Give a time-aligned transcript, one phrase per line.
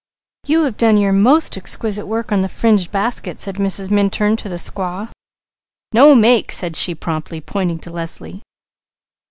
[0.47, 3.91] "You have done your most exquisite work on the fringed basket," said Mrs.
[3.91, 5.09] Minturn to the squaw.
[5.91, 8.41] "No make!" said she promptly, pointing to Leslie.